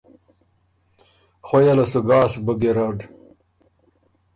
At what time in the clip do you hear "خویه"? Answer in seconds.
1.47-1.73